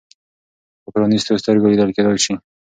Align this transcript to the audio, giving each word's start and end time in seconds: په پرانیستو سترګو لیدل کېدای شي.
په 0.83 0.89
پرانیستو 0.93 1.39
سترګو 1.41 1.71
لیدل 1.71 1.89
کېدای 1.95 2.17
شي. 2.23 2.33